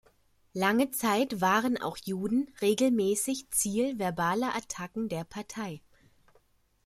[0.55, 5.79] Lange Zeit waren auch Juden regelmäßig Ziel verbaler Attacken der Partei.